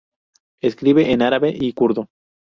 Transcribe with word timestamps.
Escribe 0.63 1.11
en 1.11 1.21
árabe 1.21 1.53
y 1.55 1.73
kurdo. 1.73 2.07